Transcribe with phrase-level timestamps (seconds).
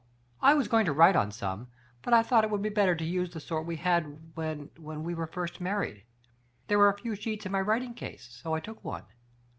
[0.41, 1.67] I was going to write on some,
[2.01, 5.03] but I thought it would be better to use the sort we had when— when
[5.03, 6.05] we were first married.
[6.65, 9.03] There were a few sheets in my writing case, so I took one."